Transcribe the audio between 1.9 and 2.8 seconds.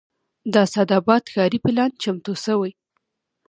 چمتو شوی